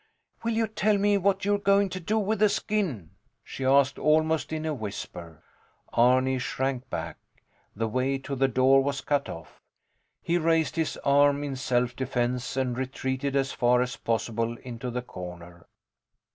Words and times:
Will 0.43 0.53
you 0.55 0.65
tell 0.65 0.97
me 0.97 1.15
what 1.19 1.45
you're 1.45 1.59
going 1.59 1.87
to 1.89 1.99
do 1.99 2.17
with 2.17 2.39
the 2.39 2.49
skin? 2.49 3.11
she 3.43 3.63
asked, 3.63 3.99
almost 3.99 4.51
in 4.51 4.65
a 4.65 4.73
whisper. 4.73 5.43
Arni 5.93 6.39
shrank 6.39 6.89
back. 6.89 7.19
The 7.75 7.87
way 7.87 8.17
to 8.17 8.35
the 8.35 8.47
door 8.47 8.81
was 8.81 9.01
cut 9.01 9.29
off. 9.29 9.61
He 10.23 10.39
raised 10.39 10.75
his 10.75 10.97
arm 11.05 11.43
in 11.43 11.55
self 11.55 11.95
defence 11.95 12.57
and 12.57 12.75
retreated 12.75 13.35
as 13.35 13.51
far 13.51 13.79
as 13.79 13.95
possible 13.95 14.57
into 14.63 14.89
the 14.89 15.03
corner. 15.03 15.67